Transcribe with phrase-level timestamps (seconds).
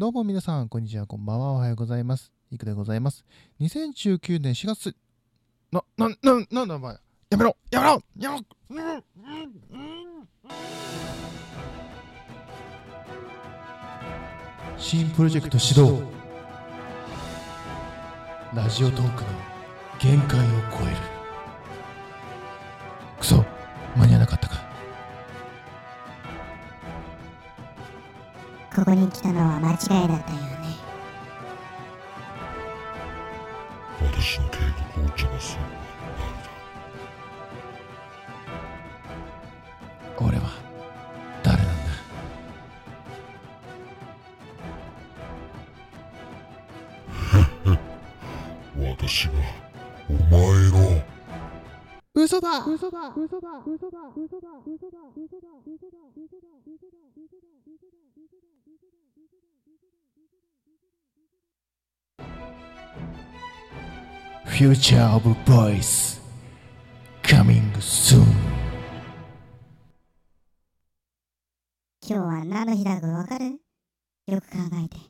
[0.00, 2.32] どうも皆さん、こんにちは、こんばんは、おはようございます。
[2.50, 3.22] いくでございます。
[3.60, 4.96] 2019年4月、
[5.70, 6.96] な、な、な、なんだお前。
[7.28, 10.28] やめろやめろやめろうんうんうん
[14.78, 16.00] 新プロジェクト始動
[18.54, 19.28] ラジオトークの
[19.98, 20.89] 限界を超え
[28.74, 29.74] ここに来たのは間違
[30.04, 30.50] いだったよね。
[34.00, 34.58] 私の計
[34.96, 35.72] 画を邪魔するのは
[40.28, 40.50] 俺は
[41.42, 41.66] 誰なん
[48.86, 48.90] だ？
[49.02, 49.32] 私が
[50.08, 51.02] お前の。
[52.14, 52.64] 嘘だ。
[52.66, 53.12] 嘘だ。
[53.16, 53.48] 嘘だ。
[53.66, 53.98] 嘘だ。
[54.16, 54.50] 嘘だ。
[54.66, 54.98] 嘘だ。
[55.16, 55.48] 嘘だ。
[55.66, 55.89] 嘘だ
[64.60, 66.20] future of voice
[67.22, 68.26] coming soon
[72.06, 73.58] 今日は何の日だかわかる？
[74.26, 75.09] よく考えて。